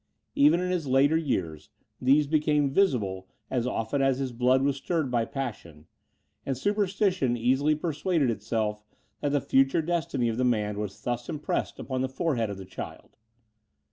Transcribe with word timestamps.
Even 0.33 0.59
in 0.61 0.71
his 0.71 0.87
later 0.87 1.15
years, 1.15 1.69
these 2.01 2.25
became 2.25 2.71
visible, 2.71 3.27
as 3.51 3.67
often 3.67 4.01
as 4.01 4.17
his 4.17 4.31
blood 4.33 4.63
was 4.63 4.77
stirred 4.77 5.11
by 5.11 5.25
passion; 5.25 5.85
and 6.43 6.57
superstition 6.57 7.37
easily 7.37 7.75
persuaded 7.75 8.31
itself, 8.31 8.83
that 9.19 9.29
the 9.29 9.39
future 9.39 9.83
destiny 9.83 10.27
of 10.27 10.37
the 10.37 10.43
man 10.43 10.79
was 10.79 10.99
thus 11.03 11.29
impressed 11.29 11.77
upon 11.77 12.01
the 12.01 12.09
forehead 12.09 12.49
of 12.49 12.57
the 12.57 12.65
child. 12.65 13.15